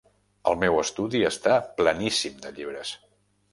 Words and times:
El 0.51 0.55
meu 0.63 0.77
estudi 0.83 1.21
està 1.29 1.59
pleníssim 1.83 2.43
de 2.47 2.55
llibres. 2.59 2.97